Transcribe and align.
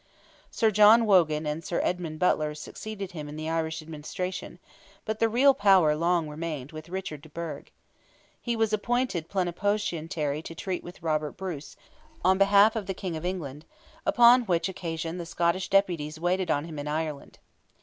Sir 0.49 0.71
John 0.71 1.05
Wogan 1.05 1.45
and 1.45 1.63
Sir 1.63 1.79
Edmund 1.83 2.17
Butler 2.17 2.55
succeeded 2.55 3.11
him 3.11 3.29
in 3.29 3.35
the 3.35 3.47
Irish 3.47 3.83
administration; 3.83 4.57
but 5.05 5.19
the 5.19 5.29
real 5.29 5.53
power 5.53 5.95
long 5.95 6.27
remained 6.27 6.71
with 6.71 6.89
Richard 6.89 7.21
de 7.21 7.29
Burgh. 7.29 7.69
He 8.41 8.55
was 8.55 8.73
appointed 8.73 9.29
plenipotentiary 9.29 10.41
to 10.41 10.55
treat 10.55 10.83
with 10.83 11.03
Robert 11.03 11.33
Bruce, 11.37 11.75
on 12.25 12.39
behalf 12.39 12.75
of 12.75 12.87
the 12.87 12.95
King 12.95 13.15
of 13.15 13.25
England, 13.25 13.63
"upon 14.03 14.41
which 14.45 14.67
occasion 14.67 15.19
the 15.19 15.23
Scottish 15.27 15.69
deputies 15.69 16.19
waited 16.19 16.49
on 16.49 16.65
him 16.65 16.79
in 16.79 16.87
Ireland." 16.87 17.37